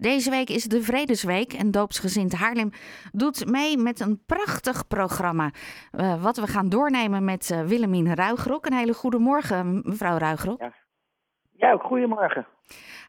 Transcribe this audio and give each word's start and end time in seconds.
Deze 0.00 0.30
week 0.30 0.48
is 0.48 0.64
de 0.64 0.82
Vredesweek 0.82 1.52
en 1.52 1.70
Doopsgezind 1.70 2.32
Haarlem 2.32 2.70
doet 3.12 3.50
mee 3.50 3.76
met 3.76 4.00
een 4.00 4.24
prachtig 4.26 4.86
programma. 4.86 5.50
Uh, 5.92 6.22
wat 6.22 6.36
we 6.36 6.46
gaan 6.46 6.68
doornemen 6.68 7.24
met 7.24 7.50
uh, 7.50 7.62
Willemien 7.62 8.14
Ruigrok. 8.14 8.66
Een 8.66 8.72
hele 8.72 8.92
goede 8.92 9.18
morgen, 9.18 9.82
mevrouw 9.84 10.18
Ruigrok. 10.18 10.60
Ja, 10.60 10.72
ja 11.52 11.76
goedemorgen. 11.76 12.46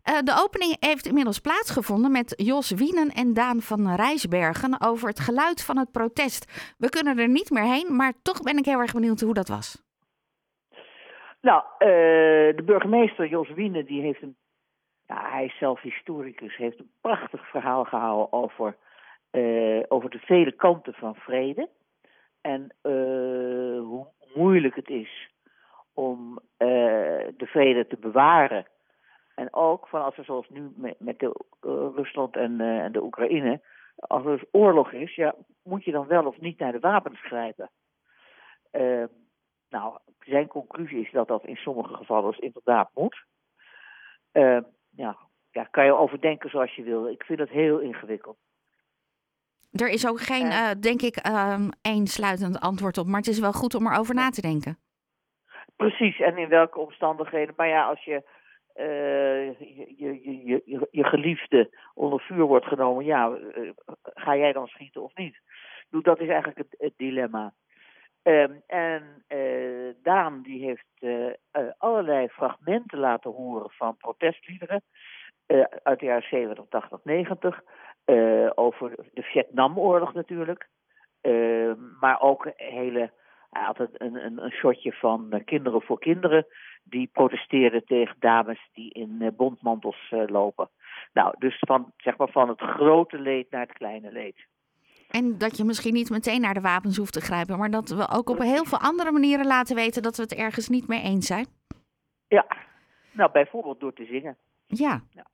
Uh, 0.10 0.20
de 0.20 0.42
opening 0.44 0.76
heeft 0.80 1.06
inmiddels 1.06 1.40
plaatsgevonden 1.40 2.12
met 2.12 2.34
Jos 2.36 2.72
Wienen 2.72 3.10
en 3.10 3.34
Daan 3.34 3.62
van 3.62 3.96
Rijsbergen 3.96 4.82
over 4.82 5.08
het 5.08 5.20
geluid 5.20 5.64
van 5.64 5.78
het 5.78 5.92
protest. 5.92 6.74
We 6.78 6.90
kunnen 6.90 7.18
er 7.18 7.30
niet 7.30 7.50
meer 7.50 7.74
heen, 7.74 7.96
maar 7.96 8.14
toch 8.22 8.42
ben 8.42 8.58
ik 8.58 8.66
heel 8.66 8.80
erg 8.80 8.94
benieuwd 8.94 9.22
hoe 9.22 9.34
dat 9.34 9.48
was. 9.48 9.84
Nou, 11.42 11.64
de 12.56 12.64
burgemeester 12.66 13.28
Jos 13.28 13.50
Wienen 13.54 13.86
die 13.86 14.02
heeft 14.02 14.22
een 14.22 14.36
hij 15.14 15.46
is 15.46 15.58
zelf 15.58 15.82
historicus, 15.82 16.56
heeft 16.56 16.80
een 16.80 16.92
prachtig 17.02 17.50
verhaal 17.50 17.84
gehouden 17.84 18.34
over, 18.34 18.78
uh, 19.32 19.84
over 19.88 20.10
de 20.10 20.20
vele 20.20 20.52
kanten 20.52 20.94
van 20.94 21.16
vrede. 21.16 21.70
En 22.42 22.62
uh, 22.84 23.82
hoe 23.82 24.08
moeilijk 24.34 24.76
het 24.76 24.90
is 24.90 25.30
om 25.94 26.40
uh, 26.58 26.68
de 27.38 27.46
vrede 27.46 27.88
te 27.88 27.98
bewaren. 27.98 28.66
En 29.36 29.54
ook 29.54 29.88
van 29.88 30.04
als 30.04 30.18
er 30.18 30.24
zoals 30.24 30.50
nu 30.50 30.72
met, 30.76 31.00
met 31.00 31.20
de, 31.20 31.34
Rusland 31.96 32.36
en, 32.36 32.62
en 32.62 32.92
de 32.92 33.04
Oekraïne, 33.04 33.62
als 33.96 34.26
er 34.26 34.48
oorlog 34.52 34.92
is, 34.92 35.16
ja, 35.16 35.36
moet 35.64 35.84
je 35.84 35.92
dan 35.92 36.08
wel 36.08 36.26
of 36.26 36.40
niet 36.40 36.60
naar 36.60 36.72
de 36.72 36.80
wapens 36.80 37.22
grijpen. 37.22 37.70
nou, 39.70 39.98
zijn 40.20 40.48
conclusie 40.48 41.02
is 41.02 41.12
dat 41.12 41.28
dat 41.28 41.46
in 41.46 41.56
sommige 41.56 41.94
gevallen 41.94 42.32
dus 42.32 42.40
inderdaad 42.40 42.90
moet. 42.94 43.24
Uh, 44.34 44.60
ja, 44.96 45.18
ja, 45.52 45.64
kan 45.64 45.86
je 45.86 45.96
overdenken 45.96 46.50
zoals 46.50 46.76
je 46.76 46.84
wil. 46.84 47.08
Ik 47.08 47.24
vind 47.24 47.40
het 47.40 47.50
heel 47.50 47.80
ingewikkeld. 47.80 48.38
Er 49.72 49.90
is 49.90 50.08
ook 50.08 50.20
geen, 50.20 50.46
uh, 50.46 50.72
denk 50.80 51.02
ik, 51.02 51.28
um, 51.28 51.70
één 51.82 52.08
sluitend 52.08 52.60
antwoord 52.60 52.98
op. 52.98 53.06
Maar 53.06 53.20
het 53.20 53.28
is 53.28 53.40
wel 53.40 53.52
goed 53.52 53.76
om 53.76 53.88
erover 53.88 54.16
na 54.16 54.30
te 54.30 54.42
denken. 54.42 54.78
Precies, 55.76 56.20
en 56.20 56.38
in 56.38 56.50
welke 56.50 56.80
omstandigheden. 56.80 57.54
Maar 57.58 57.68
ja, 57.68 57.88
als 57.88 58.04
je, 58.04 58.24
uh, 58.76 59.60
je, 59.60 59.94
je, 59.98 60.44
je, 60.44 60.62
je, 60.66 60.88
je 60.92 61.04
geliefde 61.04 61.78
onder 61.94 62.20
vuur 62.20 62.46
wordt 62.46 62.66
genomen, 62.66 63.06
ja, 63.06 63.30
uh, 63.30 63.72
ga 64.04 64.36
jij 64.36 64.52
dan 64.54 64.68
schieten 64.68 65.04
of 65.04 65.16
niet? 65.16 65.40
Dat 65.90 66.20
is 66.20 66.28
eigenlijk 66.28 66.58
het, 66.58 66.76
het 66.78 66.94
dilemma. 66.98 67.54
Um, 68.24 68.62
en 68.68 69.24
uh, 69.30 69.94
Daan 70.04 70.42
die 70.42 70.66
heeft 70.66 70.86
uh, 71.00 71.26
uh, 71.26 71.34
fragmenten 72.30 73.00
laten 73.00 73.32
horen 73.32 73.70
van 73.70 73.98
protestliederen 73.98 74.84
uit 75.84 76.00
de 76.00 76.06
jaren 76.06 76.28
70, 76.30 76.66
80, 76.70 77.00
90. 77.04 77.62
over 78.56 78.96
de 79.14 79.22
Vietnamoorlog 79.22 80.14
natuurlijk. 80.14 80.70
Ehm, 81.22 81.76
maar 82.00 82.22
ook 82.22 82.52
hele, 82.56 83.12
hij 83.50 83.64
had 83.64 83.80
een, 83.80 84.26
een, 84.26 84.44
een 84.44 84.52
shotje 84.52 84.94
van 84.94 85.42
Kinderen 85.46 85.82
voor 85.82 86.00
Kinderen. 86.00 86.46
Die 86.84 87.10
protesteerden 87.14 87.86
tegen 87.86 88.16
dames 88.20 88.70
die 88.74 88.94
in 88.94 89.34
bondmantels 89.38 90.14
lopen. 90.26 90.70
Nou, 91.14 91.36
dus 91.40 91.58
van, 91.60 91.92
zeg 91.98 92.18
maar 92.18 92.32
van 92.32 92.50
het 92.50 92.62
grote 92.62 93.20
leed 93.20 93.52
naar 93.52 93.62
het 93.62 93.74
kleine 93.74 94.12
leed. 94.12 94.36
En 95.10 95.38
dat 95.38 95.58
je 95.58 95.64
misschien 95.64 95.94
niet 95.94 96.10
meteen 96.10 96.42
naar 96.42 96.54
de 96.54 96.62
wapens 96.62 96.98
hoeft 96.98 97.14
te 97.14 97.22
grijpen, 97.22 97.58
maar 97.58 97.72
dat 97.72 97.90
we 97.90 98.10
ook 98.10 98.30
op 98.30 98.40
heel 98.40 98.66
veel 98.66 98.78
andere 98.78 99.12
manieren 99.12 99.46
laten 99.46 99.76
weten 99.76 100.02
dat 100.02 100.18
we 100.18 100.24
het 100.24 100.36
ergens 100.36 100.70
niet 100.70 100.88
mee 100.88 101.02
eens 101.02 101.28
zijn. 101.28 101.46
Ja, 102.38 102.46
nou 103.12 103.32
bijvoorbeeld 103.32 103.80
door 103.80 103.94
te 103.94 104.06
zingen. 104.06 104.38
Ja. 104.68 105.02
ja. 105.10 105.26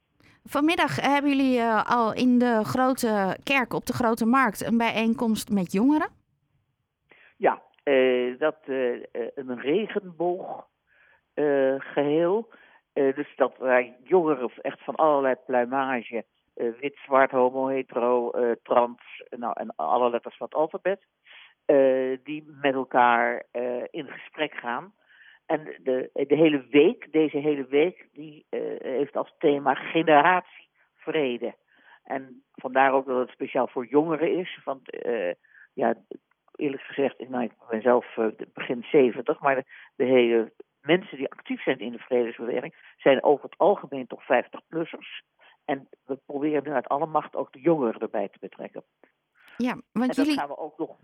Vanmiddag 0.44 1.02
hebben 1.02 1.32
jullie 1.32 1.58
uh, 1.58 1.86
al 1.86 2.14
in 2.14 2.40
de 2.40 2.62
grote 2.64 3.38
kerk 3.44 3.74
op 3.74 3.86
de 3.86 3.94
Grote 3.94 4.26
Markt 4.26 4.66
een 4.66 4.78
bijeenkomst 4.78 5.50
met 5.50 5.72
jongeren? 5.72 6.10
Ja, 7.38 7.62
uh, 7.84 8.40
dat 8.40 8.56
uh, 8.66 9.06
een 9.36 9.60
regenboog 9.60 10.66
geheel. 11.78 12.50
dus 12.94 13.36
dat 13.36 13.54
jongeren 14.04 14.52
echt 14.62 14.84
van 14.84 14.96
allerlei 14.96 15.36
pluimage 15.46 16.26
wit, 16.54 16.98
zwart, 17.06 17.32
homo, 17.32 17.68
hetero, 17.68 18.32
trans, 18.64 19.24
nou, 19.30 19.54
en 19.56 19.76
alle 19.76 20.10
letters 20.10 20.38
van 20.38 20.48
het 20.48 20.56
alfabet, 20.56 21.02
die 22.24 22.44
met 22.62 22.74
elkaar 22.74 23.44
in 23.90 24.08
gesprek 24.08 24.54
gaan. 24.54 24.94
En 25.48 25.64
de, 25.84 26.10
de 26.14 26.36
hele 26.36 26.66
week, 26.70 27.12
deze 27.12 27.38
hele 27.38 27.66
week, 27.66 28.08
die 28.12 28.46
heeft 28.80 29.16
als 29.16 29.34
thema 29.38 29.74
generatie 29.74 30.70
vrede. 30.96 31.56
En 32.04 32.44
vandaar 32.54 32.94
ook 32.94 33.06
dat 33.06 33.20
het 33.20 33.30
speciaal 33.30 33.68
voor 33.68 33.86
jongeren 33.86 34.38
is. 34.38 34.60
Want 34.64 34.82
ja, 35.74 35.96
eerlijk 36.56 36.84
gezegd, 36.84 37.30
nou, 37.30 37.44
ik 37.44 37.52
ben 37.70 37.82
zelf 37.82 38.18
begin 38.54 38.84
70, 38.92 39.40
maar 39.40 39.56
de, 39.56 39.64
de 39.96 40.04
hele 40.04 40.54
mensen 40.82 41.18
die 41.18 41.32
actief 41.32 41.64
zijn 41.64 41.80
in 41.80 41.92
de 41.92 41.98
vredesbeweging 41.98 42.74
zijn 42.98 43.24
over 43.24 43.44
het 43.44 43.58
algemeen 43.58 44.08
toch 44.08 44.24
50-plussers. 44.24 45.26
En 45.66 45.90
we 46.06 46.16
proberen 46.26 46.64
nu 46.64 46.72
uit 46.72 46.88
alle 46.88 47.06
macht 47.06 47.36
ook 47.36 47.54
de 47.54 47.60
jongeren 47.60 48.02
erbij 48.02 48.28
te 48.30 48.40
betrekken. 48.40 48.84
Ja, 49.58 49.82
want 49.92 50.18
en 50.18 50.24
jullie, 50.24 50.40
gaan 50.40 50.48
we 50.48 50.58
ook 50.58 50.78
nog. 50.78 50.98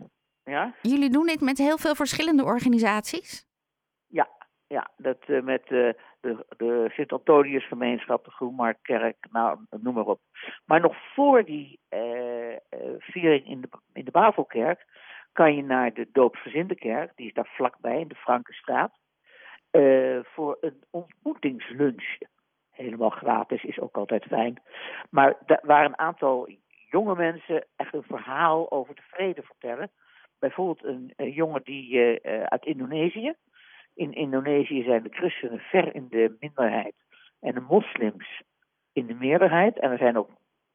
Ja? 0.44 0.74
Jullie 0.82 1.10
doen 1.10 1.26
dit 1.26 1.40
met 1.40 1.58
heel 1.58 1.78
veel 1.78 1.94
verschillende 1.94 2.44
organisaties? 2.44 3.46
Ja, 4.66 4.90
dat 4.96 5.18
uh, 5.26 5.42
met 5.42 5.62
uh, 5.70 5.92
de, 6.20 6.46
de 6.56 6.90
Sint-Antoniusgemeenschap, 6.92 8.24
de 8.24 8.30
Groenmarktkerk, 8.30 9.26
nou, 9.30 9.58
noem 9.70 9.94
maar 9.94 10.06
op. 10.06 10.20
Maar 10.64 10.80
nog 10.80 10.96
voor 11.14 11.44
die 11.44 11.80
uh, 11.90 12.56
viering 12.98 13.46
in 13.46 13.60
de, 13.60 13.68
in 13.92 14.04
de 14.04 14.10
Bavelkerk 14.10 14.86
kan 15.32 15.56
je 15.56 15.62
naar 15.62 15.92
de 15.92 16.08
Doopsgezinde 16.12 16.74
kerk, 16.74 17.12
die 17.16 17.26
is 17.26 17.32
daar 17.32 17.50
vlakbij 17.54 18.00
in 18.00 18.08
de 18.08 18.14
Frankenstraat, 18.14 18.92
voor 20.22 20.58
een 20.60 20.82
ontmoetingslunch 20.90 22.18
helemaal 22.70 23.10
gratis 23.10 23.64
is 23.64 23.80
ook 23.80 23.96
altijd 23.96 24.24
fijn. 24.24 24.62
Maar 25.10 25.36
waar 25.62 25.84
een 25.84 25.98
aantal 25.98 26.48
jonge 26.90 27.14
mensen 27.14 27.64
echt 27.76 27.94
een 27.94 28.02
verhaal 28.02 28.70
over 28.70 28.94
de 28.94 29.02
vrede 29.02 29.42
vertellen. 29.42 29.90
Bijvoorbeeld 30.38 30.84
een, 30.84 31.12
een 31.16 31.30
jongen 31.30 31.60
die 31.64 32.20
uit 32.48 32.64
Indonesië. 32.64 33.34
In 33.94 34.12
Indonesië 34.12 34.82
zijn 34.82 35.02
de 35.02 35.12
christenen 35.12 35.58
ver 35.58 35.94
in 35.94 36.06
de 36.08 36.36
minderheid 36.40 36.94
en 37.40 37.54
de 37.54 37.60
moslims 37.60 38.42
in 38.92 39.06
de 39.06 39.14
meerderheid. 39.14 39.78
En 39.78 39.90
er 39.90 39.98
zijn 39.98 40.16
ook 40.16 40.30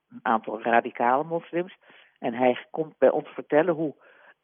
een 0.10 0.20
aantal 0.22 0.62
radicale 0.62 1.24
moslims. 1.24 1.78
En 2.20 2.34
hij 2.34 2.66
komt 2.72 2.98
bij 2.98 3.10
ons 3.10 3.28
vertellen 3.28 3.74
hoe 3.74 3.96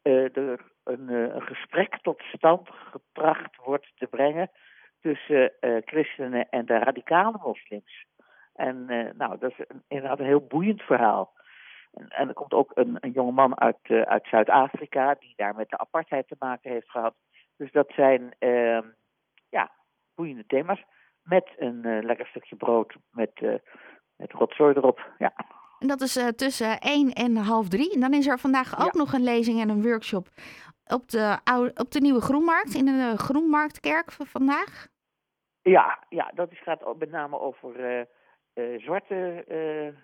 uh, 0.02 0.36
er 0.36 0.60
een, 0.84 1.08
een 1.08 1.42
gesprek 1.42 1.98
tot 2.02 2.22
stand 2.22 2.68
gebracht 2.70 3.56
wordt 3.56 3.92
te 3.96 4.06
brengen 4.06 4.50
tussen 5.00 5.52
uh, 5.60 5.76
christenen 5.84 6.48
en 6.50 6.66
de 6.66 6.78
radicale 6.78 7.38
moslims. 7.42 8.04
En 8.54 8.84
nou, 9.16 9.38
dat 9.38 9.50
is 9.50 9.58
een, 9.58 9.82
inderdaad 9.88 10.18
een 10.18 10.26
heel 10.26 10.46
boeiend 10.46 10.82
verhaal. 10.82 11.34
En, 11.92 12.08
en 12.08 12.28
er 12.28 12.34
komt 12.34 12.52
ook 12.52 12.70
een, 12.74 12.96
een 13.00 13.10
jongeman 13.10 13.60
uit, 13.60 13.78
uit 13.88 14.26
Zuid-Afrika 14.26 15.14
die 15.14 15.32
daar 15.36 15.54
met 15.54 15.68
de 15.68 15.78
apartheid 15.78 16.28
te 16.28 16.36
maken 16.38 16.70
heeft 16.70 16.90
gehad. 16.90 17.14
Dus 17.56 17.72
dat 17.72 17.92
zijn 17.92 18.34
ehm, 18.38 18.88
ja, 19.48 19.70
boeiende 20.14 20.46
thema's. 20.46 20.84
Met 21.22 21.52
een 21.56 22.04
lekker 22.04 22.26
stukje 22.26 22.56
brood 22.56 22.96
met, 23.10 23.60
met 24.16 24.32
rotzooi 24.32 24.74
erop. 24.74 25.12
Ja. 25.18 25.32
En 25.78 25.88
dat 25.88 26.00
is 26.00 26.32
tussen 26.36 26.78
1 26.78 27.12
en 27.12 27.36
half 27.36 27.68
3. 27.68 27.94
En 27.94 28.00
dan 28.00 28.12
is 28.12 28.26
er 28.26 28.38
vandaag 28.38 28.80
ook 28.80 28.92
ja. 28.92 28.98
nog 28.98 29.12
een 29.12 29.24
lezing 29.24 29.60
en 29.60 29.68
een 29.68 29.82
workshop 29.82 30.28
op 30.86 31.08
de, 31.08 31.38
oude, 31.44 31.70
op 31.74 31.90
de 31.90 32.00
Nieuwe 32.00 32.20
Groenmarkt, 32.20 32.74
in 32.74 32.84
de 32.84 33.12
Groenmarktkerk 33.16 34.12
vandaag. 34.12 34.88
Ja, 35.62 36.04
ja 36.08 36.30
dat 36.34 36.52
is, 36.52 36.62
gaat 36.62 36.98
met 36.98 37.10
name 37.10 37.38
over 37.40 37.98
uh, 37.98 38.04
uh, 38.54 38.80
zwarte. 38.80 39.44
Uh, 39.48 40.00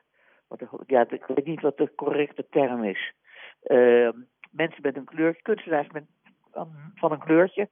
wat, 0.48 0.60
ja, 0.86 1.06
ik 1.08 1.24
weet 1.24 1.46
niet 1.46 1.60
wat 1.60 1.76
de 1.76 1.94
correcte 1.94 2.46
term 2.50 2.84
is. 2.84 3.12
Ehm, 3.62 4.18
mensen 4.50 4.82
met 4.82 4.96
een 4.96 5.04
kleurtje, 5.04 5.42
kunstenaars 5.42 5.88
met, 5.88 6.04
van 6.94 7.12
een 7.12 7.18
kleurtje. 7.18 7.68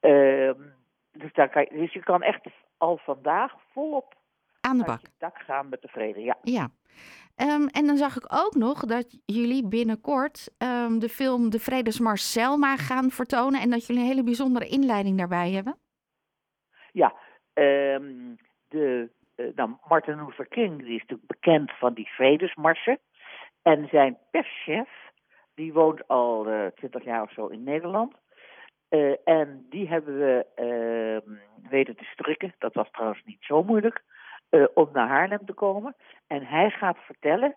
Ehm, 0.00 0.60
dus, 1.12 1.32
daar 1.32 1.48
kan 1.48 1.62
je, 1.62 1.78
dus 1.78 1.92
je 1.92 2.02
kan 2.02 2.22
echt 2.22 2.46
al 2.78 2.96
vandaag 2.96 3.52
volop 3.72 4.14
aan 4.60 4.78
de 4.78 4.84
bak. 4.84 5.00
dak 5.18 5.38
gaan 5.38 5.68
met 5.68 5.82
de 5.82 5.88
vrede. 5.88 6.20
Ja. 6.20 6.38
ja. 6.42 6.68
Um, 7.36 7.66
en 7.66 7.86
dan 7.86 7.96
zag 7.96 8.16
ik 8.16 8.26
ook 8.28 8.54
nog 8.54 8.80
dat 8.80 9.18
jullie 9.26 9.68
binnenkort 9.68 10.50
um, 10.58 10.98
de 10.98 11.08
film 11.08 11.50
De 11.50 11.58
Vredesmars 11.58 12.32
Selma 12.32 12.76
gaan 12.76 13.10
vertonen. 13.10 13.60
En 13.60 13.70
dat 13.70 13.86
jullie 13.86 14.02
een 14.02 14.08
hele 14.08 14.24
bijzondere 14.24 14.66
inleiding 14.66 15.18
daarbij 15.18 15.50
hebben. 15.50 15.78
Ja, 16.92 17.14
um, 17.54 18.38
de, 18.68 19.10
uh, 19.36 19.46
nou, 19.54 19.76
Martin 19.88 20.24
Luther 20.24 20.46
King 20.46 20.78
die 20.78 20.94
is 20.94 21.00
natuurlijk 21.00 21.28
bekend 21.28 21.72
van 21.78 21.94
die 21.94 22.08
vredesmarsen. 22.08 22.98
En 23.62 23.88
zijn 23.90 24.18
perschef, 24.30 24.88
die 25.54 25.72
woont 25.72 26.08
al 26.08 26.48
uh, 26.48 26.66
twintig 26.66 27.04
jaar 27.04 27.22
of 27.22 27.32
zo 27.32 27.46
in 27.46 27.62
Nederland. 27.62 28.14
Uh, 28.90 29.14
en 29.24 29.66
die 29.68 29.88
hebben 29.88 30.18
we 30.18 30.46
weten 31.68 31.96
te 31.96 32.04
strikken. 32.04 32.54
Dat 32.58 32.74
was 32.74 32.90
trouwens 32.90 33.22
niet 33.24 33.42
zo 33.42 33.62
moeilijk. 33.62 34.02
om 34.74 34.88
naar 34.92 35.08
Haarlem 35.08 35.46
te 35.46 35.52
komen. 35.52 35.96
En 36.26 36.46
hij 36.46 36.70
gaat 36.70 36.98
vertellen 36.98 37.56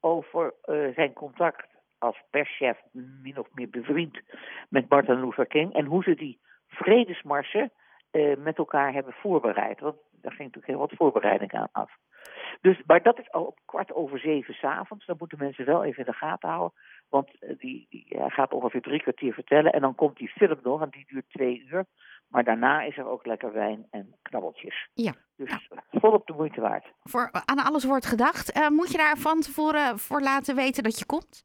over 0.00 0.54
zijn 0.94 1.12
contact 1.12 1.66
als 1.98 2.22
perschef, 2.30 2.78
min 3.22 3.38
of 3.38 3.48
meer 3.54 3.70
bevriend 3.70 4.20
met 4.68 4.88
Martin 4.88 5.20
Luther 5.20 5.46
King. 5.46 5.74
En 5.74 5.84
hoe 5.84 6.02
ze 6.02 6.14
die 6.14 6.40
vredesmarsen 6.66 7.72
met 8.38 8.58
elkaar 8.58 8.92
hebben 8.92 9.12
voorbereid. 9.12 9.80
Want 9.80 9.96
daar 10.10 10.32
ging 10.32 10.54
natuurlijk 10.54 10.66
heel 10.66 10.88
wat 10.88 10.96
voorbereiding 10.96 11.52
aan 11.52 11.68
af. 11.72 11.96
Dus, 12.60 12.82
maar 12.86 13.02
dat 13.02 13.18
is 13.18 13.30
al 13.30 13.44
op 13.44 13.58
kwart 13.64 13.92
over 13.92 14.18
zeven 14.18 14.54
s'avonds. 14.54 15.06
Dan 15.06 15.16
moeten 15.18 15.38
mensen 15.38 15.64
wel 15.64 15.84
even 15.84 15.98
in 15.98 16.10
de 16.10 16.16
gaten 16.16 16.48
houden. 16.48 16.78
Want 17.12 17.28
die, 17.58 17.86
die, 17.90 18.06
hij 18.08 18.30
gaat 18.30 18.52
ongeveer 18.52 18.82
drie 18.82 19.02
kwartier 19.02 19.32
vertellen. 19.32 19.72
En 19.72 19.80
dan 19.80 19.94
komt 19.94 20.16
die 20.16 20.28
film 20.28 20.58
nog, 20.62 20.82
en 20.82 20.90
die 20.90 21.04
duurt 21.08 21.30
twee 21.30 21.66
uur. 21.70 21.84
Maar 22.28 22.44
daarna 22.44 22.82
is 22.82 22.96
er 22.96 23.06
ook 23.06 23.26
lekker 23.26 23.52
wijn 23.52 23.86
en 23.90 24.14
knabbeltjes. 24.22 24.88
Ja. 24.94 25.12
Dus 25.36 25.68
volop 25.90 26.26
de 26.26 26.32
moeite 26.32 26.60
waard. 26.60 26.92
Voor, 27.02 27.30
aan 27.44 27.58
alles 27.58 27.84
wordt 27.84 28.06
gedacht. 28.06 28.56
Uh, 28.56 28.68
moet 28.68 28.90
je 28.90 28.98
daar 28.98 29.16
van 29.16 29.40
tevoren 29.40 29.98
voor 29.98 30.20
laten 30.20 30.56
weten 30.56 30.82
dat 30.82 30.98
je 30.98 31.06
komt? 31.06 31.44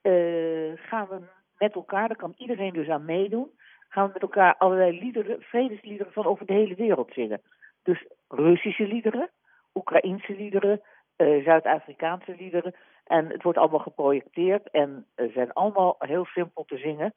uh, 0.01 0.71
gaan 0.75 1.07
we 1.07 1.21
met 1.57 1.73
elkaar, 1.73 2.07
daar 2.07 2.17
kan 2.17 2.33
iedereen 2.37 2.73
dus 2.73 2.89
aan 2.89 3.05
meedoen, 3.05 3.51
gaan 3.89 4.05
we 4.07 4.13
met 4.13 4.21
elkaar 4.21 4.55
allerlei 4.57 4.99
liederen, 4.99 5.41
vredesliederen 5.41 6.13
van 6.13 6.25
over 6.25 6.45
de 6.45 6.53
hele 6.53 6.75
wereld 6.75 7.13
zingen. 7.13 7.41
Dus 7.83 8.07
Russische 8.27 8.87
liederen, 8.87 9.29
Oekraïnse 9.73 10.35
liederen, 10.35 10.81
Zuid-Afrikaanse 11.17 12.35
liederen. 12.37 12.75
En 13.03 13.29
het 13.29 13.43
wordt 13.43 13.57
allemaal 13.57 13.79
geprojecteerd 13.79 14.69
en 14.69 15.05
zijn 15.15 15.53
allemaal 15.53 15.95
heel 15.99 16.25
simpel 16.25 16.63
te 16.65 16.77
zingen. 16.77 17.13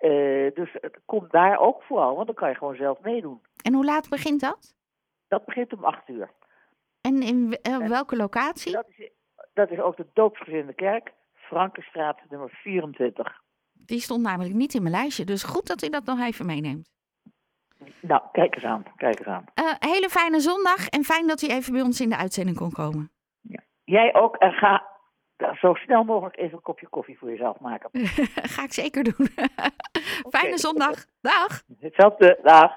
Uh, 0.00 0.54
dus 0.54 0.76
kom 1.04 1.26
daar 1.30 1.58
ook 1.58 1.82
vooral, 1.82 2.14
want 2.14 2.26
dan 2.26 2.36
kan 2.36 2.48
je 2.48 2.54
gewoon 2.54 2.76
zelf 2.76 3.00
meedoen. 3.00 3.40
En 3.62 3.74
hoe 3.74 3.84
laat 3.84 4.08
begint 4.08 4.40
dat? 4.40 4.74
Dat 5.28 5.44
begint 5.44 5.72
om 5.72 5.84
acht 5.84 6.08
uur. 6.08 6.30
En 7.00 7.22
in 7.22 7.58
uh, 7.68 7.88
welke 7.88 8.16
locatie? 8.16 8.72
Dat 8.72 8.86
is, 8.88 9.10
dat 9.52 9.70
is 9.70 9.80
ook 9.80 9.96
de 9.96 10.06
doopsgezinde 10.12 10.74
kerk, 10.74 11.12
Frankenstraat 11.32 12.20
nummer 12.28 12.50
24. 12.50 13.42
Die 13.72 14.00
stond 14.00 14.22
namelijk 14.22 14.54
niet 14.54 14.74
in 14.74 14.82
mijn 14.82 14.94
lijstje, 14.94 15.24
dus 15.24 15.42
goed 15.42 15.66
dat 15.66 15.82
u 15.82 15.88
dat 15.88 16.04
nog 16.04 16.20
even 16.20 16.46
meeneemt. 16.46 16.92
Nou, 18.00 18.22
kijk 18.32 18.54
eens 18.54 18.64
aan, 18.64 18.84
kijk 18.96 19.18
eens 19.18 19.28
aan. 19.28 19.44
Uh, 19.54 19.74
hele 19.78 20.08
fijne 20.08 20.40
zondag 20.40 20.88
en 20.88 21.04
fijn 21.04 21.26
dat 21.26 21.42
u 21.42 21.46
even 21.46 21.72
bij 21.72 21.82
ons 21.82 22.00
in 22.00 22.08
de 22.08 22.16
uitzending 22.16 22.56
kon 22.56 22.72
komen. 22.72 23.10
Ja. 23.40 23.60
Jij 23.84 24.14
ook 24.14 24.36
en 24.36 24.52
ga 24.52 24.93
zo 25.36 25.74
snel 25.74 26.04
mogelijk 26.04 26.36
even 26.36 26.56
een 26.56 26.62
kopje 26.62 26.88
koffie 26.88 27.18
voor 27.18 27.30
jezelf 27.30 27.60
maken. 27.60 27.90
Ga 28.54 28.62
ik 28.62 28.72
zeker 28.72 29.04
doen. 29.04 29.28
Fijne 30.34 30.58
zondag. 30.58 31.04
Dag. 31.20 31.62
Hetzelfde. 31.80 32.38
Dag. 32.42 32.72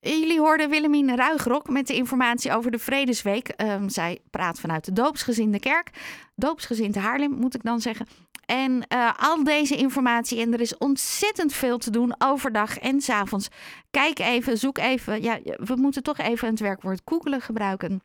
Jullie 0.00 0.40
hoorden 0.40 0.70
Willemien 0.70 1.16
Ruigrok 1.16 1.68
met 1.68 1.86
de 1.86 1.94
informatie 1.94 2.52
over 2.52 2.70
de 2.70 2.78
Vredesweek. 2.78 3.62
Um, 3.62 3.88
zij 3.88 4.18
praat 4.30 4.60
vanuit 4.60 4.84
de 4.84 4.92
Doopsgezinde 4.92 5.60
Kerk. 5.60 5.90
Doopsgezind 6.34 6.94
Haarlem, 6.94 7.30
moet 7.30 7.54
ik 7.54 7.62
dan 7.62 7.80
zeggen. 7.80 8.06
En 8.46 8.86
uh, 8.94 9.12
al 9.18 9.44
deze 9.44 9.76
informatie, 9.76 10.40
en 10.40 10.52
er 10.52 10.60
is 10.60 10.78
ontzettend 10.78 11.52
veel 11.52 11.78
te 11.78 11.90
doen 11.90 12.14
overdag 12.18 12.78
en 12.78 13.00
s 13.00 13.10
avonds. 13.10 13.48
Kijk 13.90 14.18
even, 14.18 14.58
zoek 14.58 14.78
even. 14.78 15.22
Ja, 15.22 15.38
we 15.42 15.76
moeten 15.76 16.02
toch 16.02 16.18
even 16.18 16.48
het 16.48 16.60
werkwoord 16.60 17.02
googelen 17.04 17.40
gebruiken. 17.40 18.02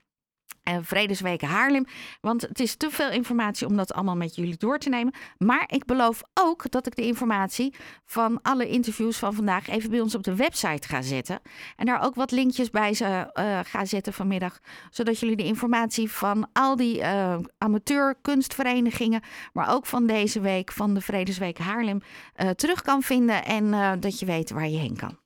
Uh, 0.63 0.77
Vredesweken 0.81 1.47
Haarlem. 1.47 1.85
Want 2.21 2.41
het 2.41 2.59
is 2.59 2.75
te 2.75 2.89
veel 2.89 3.11
informatie 3.11 3.67
om 3.67 3.77
dat 3.77 3.93
allemaal 3.93 4.15
met 4.15 4.35
jullie 4.35 4.57
door 4.57 4.77
te 4.77 4.89
nemen. 4.89 5.13
Maar 5.37 5.63
ik 5.67 5.85
beloof 5.85 6.21
ook 6.33 6.71
dat 6.71 6.87
ik 6.87 6.95
de 6.95 7.05
informatie 7.05 7.73
van 8.05 8.41
alle 8.41 8.67
interviews 8.67 9.17
van 9.17 9.33
vandaag 9.33 9.67
even 9.67 9.89
bij 9.89 9.99
ons 9.99 10.15
op 10.15 10.23
de 10.23 10.35
website 10.35 10.87
ga 10.87 11.01
zetten. 11.01 11.39
En 11.75 11.85
daar 11.85 12.03
ook 12.03 12.15
wat 12.15 12.31
linkjes 12.31 12.69
bij 12.69 12.93
ze, 12.93 13.31
uh, 13.33 13.59
ga 13.63 13.85
zetten 13.85 14.13
vanmiddag. 14.13 14.59
Zodat 14.89 15.19
jullie 15.19 15.35
de 15.35 15.45
informatie 15.45 16.11
van 16.11 16.47
al 16.53 16.75
die 16.75 16.99
uh, 16.99 17.37
amateur 17.57 18.15
kunstverenigingen, 18.21 19.21
maar 19.53 19.73
ook 19.73 19.85
van 19.85 20.07
deze 20.07 20.39
week 20.39 20.71
van 20.71 20.93
de 20.93 21.01
Vredesweek 21.01 21.57
Haarlem 21.57 22.01
terug 22.55 22.81
kan 22.81 23.01
vinden. 23.01 23.45
En 23.45 23.99
dat 23.99 24.19
je 24.19 24.25
weet 24.25 24.49
waar 24.49 24.67
je 24.67 24.77
heen 24.77 24.95
kan. 24.95 25.18